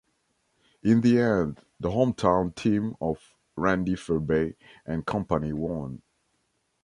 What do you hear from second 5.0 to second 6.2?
company won.